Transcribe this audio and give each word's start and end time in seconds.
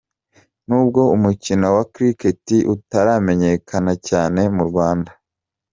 N’ubwo 0.67 1.01
umukino 1.15 1.65
wa 1.75 1.83
Cricket 1.93 2.45
utaramenyekana 2.75 3.93
cyane 4.07 4.41
mu 4.55 4.63
Rwanda. 4.69 5.11